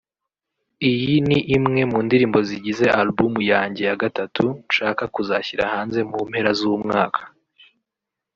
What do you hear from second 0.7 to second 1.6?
“Iyi ni